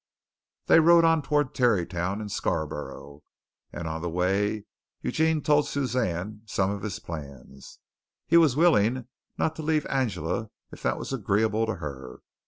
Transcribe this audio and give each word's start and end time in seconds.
They 0.65 0.79
rode 0.79 1.05
on 1.05 1.21
toward 1.21 1.53
Tarrytown 1.53 2.21
and 2.21 2.31
Scarborough, 2.31 3.21
and 3.71 3.87
on 3.87 4.01
the 4.01 4.09
way 4.09 4.65
Eugene 5.03 5.43
told 5.43 5.67
Suzanne 5.67 6.41
some 6.47 6.71
of 6.71 6.81
his 6.81 6.97
plans. 6.97 7.77
He 8.25 8.35
was 8.35 8.55
willing 8.55 9.07
not 9.37 9.55
to 9.57 9.61
leave 9.61 9.85
Angela, 9.91 10.49
if 10.71 10.81
that 10.81 10.97
was 10.97 11.13
agreeable 11.13 11.67
to 11.67 11.75
her. 11.75 12.21